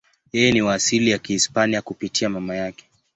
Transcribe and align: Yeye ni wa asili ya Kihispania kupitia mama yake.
Yeye 0.33 0.51
ni 0.51 0.61
wa 0.61 0.73
asili 0.73 1.09
ya 1.11 1.17
Kihispania 1.17 1.81
kupitia 1.81 2.29
mama 2.29 2.55
yake. 2.55 2.85